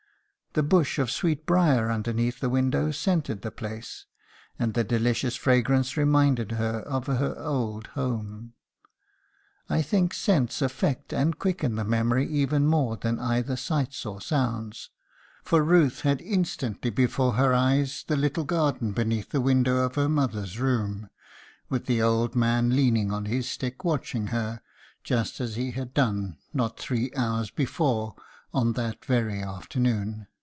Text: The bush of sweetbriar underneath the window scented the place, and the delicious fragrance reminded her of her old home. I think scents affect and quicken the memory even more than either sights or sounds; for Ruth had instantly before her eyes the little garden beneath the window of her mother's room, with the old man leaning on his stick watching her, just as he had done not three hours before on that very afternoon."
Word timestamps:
The 0.53 0.63
bush 0.63 0.99
of 0.99 1.09
sweetbriar 1.09 1.89
underneath 1.89 2.41
the 2.41 2.49
window 2.49 2.91
scented 2.91 3.41
the 3.41 3.51
place, 3.51 4.05
and 4.59 4.73
the 4.73 4.83
delicious 4.83 5.37
fragrance 5.37 5.95
reminded 5.95 6.51
her 6.51 6.81
of 6.81 7.07
her 7.07 7.35
old 7.39 7.87
home. 7.87 8.51
I 9.69 9.81
think 9.81 10.13
scents 10.13 10.61
affect 10.61 11.13
and 11.13 11.39
quicken 11.39 11.75
the 11.75 11.85
memory 11.85 12.27
even 12.27 12.67
more 12.67 12.97
than 12.97 13.17
either 13.17 13.55
sights 13.55 14.05
or 14.05 14.19
sounds; 14.19 14.89
for 15.45 15.63
Ruth 15.63 16.01
had 16.01 16.19
instantly 16.21 16.89
before 16.89 17.35
her 17.35 17.53
eyes 17.53 18.03
the 18.05 18.17
little 18.17 18.43
garden 18.43 18.91
beneath 18.91 19.29
the 19.29 19.39
window 19.39 19.77
of 19.77 19.95
her 19.95 20.09
mother's 20.09 20.59
room, 20.59 21.09
with 21.69 21.85
the 21.85 22.01
old 22.01 22.35
man 22.35 22.75
leaning 22.75 23.09
on 23.13 23.23
his 23.23 23.49
stick 23.49 23.85
watching 23.85 24.27
her, 24.27 24.59
just 25.01 25.39
as 25.39 25.55
he 25.55 25.71
had 25.71 25.93
done 25.93 26.39
not 26.53 26.77
three 26.77 27.09
hours 27.15 27.49
before 27.49 28.15
on 28.53 28.73
that 28.73 29.05
very 29.05 29.41
afternoon." 29.41 30.27